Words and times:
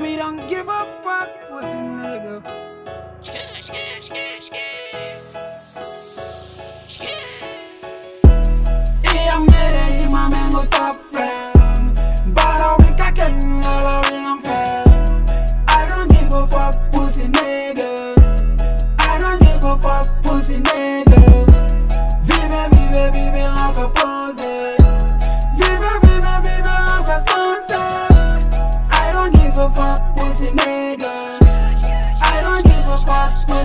We 0.00 0.14
don't 0.14 0.46
give 0.48 0.68
a 0.68 0.86
fuck, 1.02 1.30
pussy 1.48 1.82
nigga. 1.98 2.27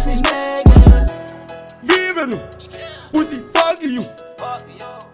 das 0.04 0.06
nicht 0.06 0.32
merken. 0.32 1.06
Wie 1.82 2.16
wenn 2.16 2.30
du, 2.32 2.38
Pussy, 3.12 3.44
fuck 3.54 3.82
you. 3.82 4.04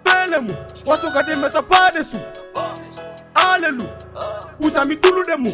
Pelemu, 0.04 0.54
waso 0.86 1.10
kade 1.10 1.36
meta 1.36 1.62
padesu. 1.62 2.20
Alelu, 3.36 3.86
usami 4.62 4.96
tulu 4.96 5.24
demu. 5.24 5.52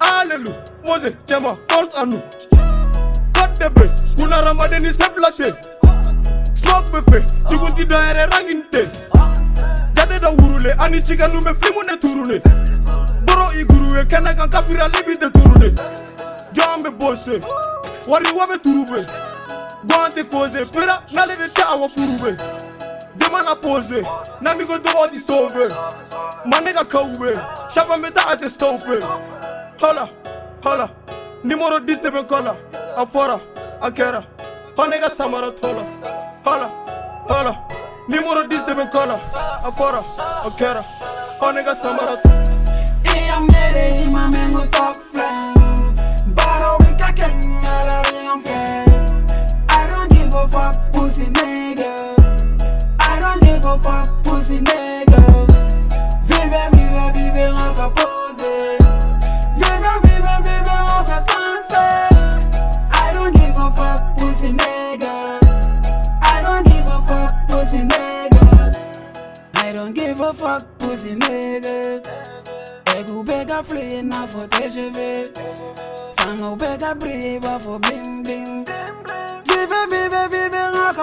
Alelu, 0.00 0.54
moze, 0.86 1.16
chema, 1.26 1.56
force 1.68 1.96
anu. 1.96 2.20
Cut 3.32 3.56
the 3.58 3.70
break, 3.70 3.90
kuna 4.16 4.42
ramadeni 4.42 4.92
seflate. 4.92 5.52
Smoke 6.54 6.90
buffet, 6.92 7.24
chikunti 7.48 7.84
doere 7.84 8.26
ranginte. 8.26 8.88
Jade 9.94 10.18
da 10.20 10.30
urule, 10.30 10.72
ani 10.78 11.00
chikanu 11.02 11.42
me 11.44 11.54
flimune 11.54 11.96
turune. 12.00 12.40
Boro 13.26 13.50
igurue, 13.60 14.04
kena 14.06 14.34
kan 14.34 14.48
kafira 14.50 14.88
libi 14.88 15.16
de 15.18 15.30
turune. 15.30 15.74
Jambe 16.52 16.90
bose. 16.90 17.40
Wari 18.06 18.26
wabe 18.36 18.58
turube. 18.58 19.06
Gwante 19.84 20.24
koze, 20.24 20.64
pera 20.64 21.02
nale 21.12 21.36
de 21.36 21.48
ta 21.48 21.68
awa 21.68 21.88
furube. 21.88 22.36
Demana 23.16 23.54
pose, 23.60 24.02
na 24.40 24.54
mi 24.54 24.64
go 24.64 24.78
do 24.78 24.90
all 24.98 25.08
the 25.08 25.18
sobe. 25.18 25.68
Kowe, 26.90 27.34
shapa 27.74 27.96
me 27.98 28.08
ate 28.28 28.48
stope. 28.50 28.98
Hola, 29.80 30.08
hola, 30.62 30.90
nimoro 31.44 31.80
dis 31.86 31.98
de 32.00 32.10
ben 32.10 32.24
kola. 32.26 32.56
Afora, 32.96 33.40
akera, 33.80 34.24
honega 34.76 35.10
samara 35.10 35.50
tola. 35.52 35.82
Hola, 36.44 36.70
hola, 37.28 37.58
nimoro 38.08 38.48
dis 38.48 38.64
de 38.64 38.74
ben 38.74 38.88
kola. 38.90 39.18
Afora, 39.64 40.02
akera, 40.44 40.84
honega 41.40 41.74
samara 41.74 42.16
tola. 42.22 43.53
Pussy 50.94 51.26
nigga. 51.26 52.14
I 53.00 53.20
don't 53.20 53.40
give 53.42 53.64
a 53.64 53.78
fuck, 53.78 54.08
pussy 54.22 54.58
nigga. 54.60 55.20
Vive, 56.28 56.62
vive, 56.72 57.06
vive 57.14 57.46
encore 57.50 57.92
posé. 57.98 58.78
Vive, 59.58 59.92
vive, 60.04 60.34
vive 60.46 60.74
encore 60.94 61.22
stancé. 61.26 61.86
I 62.92 63.12
don't 63.12 63.34
give 63.34 63.58
a 63.58 63.70
fuck, 63.78 64.16
pussy 64.16 64.52
nigga. 64.52 65.14
I 66.22 66.42
don't 66.44 66.64
give 66.64 66.86
a 66.86 66.98
fuck, 67.08 67.32
pussy 67.48 67.82
nigga. 67.82 68.44
I 69.56 69.72
don't 69.72 69.94
give 69.94 70.20
a 70.20 70.32
fuck, 70.32 70.62
pussy 70.78 71.14
nigga. 71.16 72.02
Ego 72.96 73.24
bega 73.24 73.62
free 73.64 74.02
na 74.02 74.26
for 74.26 74.46
tes 74.46 74.70
cheveux. 74.70 75.32
Sango 76.16 76.56
bega 76.56 76.94
brille 76.94 77.40
va 77.40 77.58
for 77.58 77.80
bling 77.80 78.22
bling. 78.22 78.64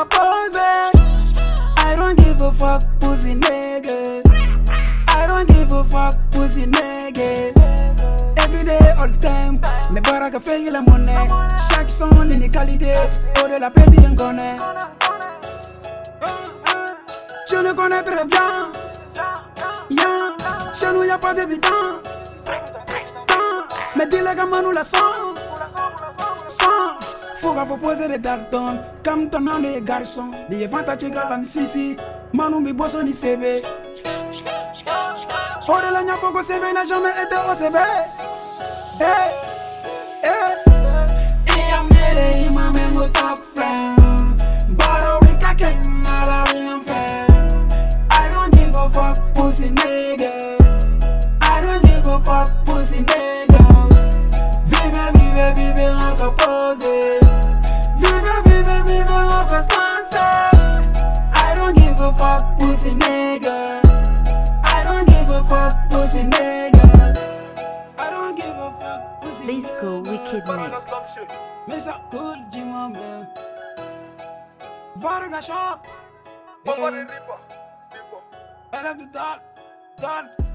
I 0.03 1.95
don't 1.95 2.17
give 2.17 2.41
a 2.41 2.51
fuck, 2.51 2.81
pussy 2.99 3.35
nigga. 3.35 4.23
I 5.09 5.27
don't 5.27 5.47
give 5.47 5.71
a 5.71 5.83
fuck, 5.83 6.15
pussy 6.31 6.65
nigga. 6.65 7.53
Every 8.39 8.63
day, 8.63 8.79
all 8.99 9.07
the 9.07 9.17
time, 9.21 9.61
mes 9.91 10.01
baraques 10.01 10.41
fait 10.43 10.71
la 10.71 10.81
monnaie. 10.81 11.27
Chaque 11.69 11.89
son, 11.89 12.09
une 12.09 12.49
qualité, 12.49 12.95
au 13.43 13.47
de 13.47 13.59
la 13.59 13.69
petite 13.69 13.99
en 14.07 14.15
connaît. 14.15 14.57
Je 17.49 17.57
le 17.57 17.73
connais 17.73 18.01
très 18.01 18.25
bien. 18.25 18.71
Yeah. 19.91 20.35
Chez 20.73 20.91
nous, 20.93 21.03
y'a 21.03 21.19
pas 21.19 21.33
d'évident. 21.35 22.01
Mais 23.95 24.07
dis 24.07 24.17
les 24.17 24.35
gamins, 24.35 24.63
nous 24.63 24.71
la 24.71 24.83
sang. 24.83 25.30
Faut 27.41 27.77
poser 27.77 28.07
des 28.07 28.19
daltons. 28.19 28.77
Comme 29.03 29.29
ton 29.29 29.41
nom. 29.41 29.57
Les. 29.57 29.81
Manu 32.33 32.59
mi 32.61 32.73
bosso 32.73 33.01
ni. 33.01 33.13
Oh 35.67 35.79
de 35.79 35.91
la 35.91 36.03
nya 36.03 36.15
CB 36.43 36.73
n'a 36.73 36.85
fair. 46.85 47.27
I 48.09 48.29
don't 48.31 48.51
give 48.53 48.75
a 48.75 48.89
fuck, 48.89 49.17
pussy 49.35 49.69
nigga. 49.69 50.57
I 51.41 51.61
don't 51.61 51.83
give 51.83 52.07
a 52.07 52.19
fuck, 52.19 52.65
pussy 52.65 53.03
nigga. 53.03 53.61
Vive, 54.65 55.11
vive, 55.13 55.53
vive 55.55 55.89
encore 55.89 56.35
posé. 56.35 56.91
Vive, 56.91 57.20
pussy 62.81 62.95
nigga. 62.95 63.81
I 64.63 64.83
don't 64.83 65.07
give 65.07 65.29
a 65.29 65.43
fuck, 65.43 65.89
pussy 65.89 66.23
nigga. 66.23 67.15
I 67.97 68.09
don't 68.09 68.35
give 68.35 68.57
a 68.57 68.71
fuck, 68.79 69.21
pussy 69.21 69.45
Disco 69.45 70.01
nigga. 70.01 70.11
Wicked 70.11 70.43
Mix. 71.67 71.85
Mr. 71.85 72.11
Cool 72.11 72.37
Jima 72.51 72.91
man. 72.91 73.27
Varga 74.97 75.41
shop. 75.41 75.85
Baba 76.65 76.91
de 76.91 77.01
ripa, 77.01 77.37
ripa. 77.93 78.17
I 78.73 78.83
love 78.83 78.97
the 78.97 79.05
dot, 79.05 79.43
dot. 79.99 80.50